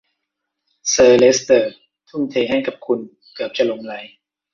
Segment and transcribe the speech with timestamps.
[0.89, 1.73] เซอร์เลสเตอร์
[2.09, 2.99] ทุ่มเทให้กับคุณ
[3.33, 3.93] เกือบจะหลงใหล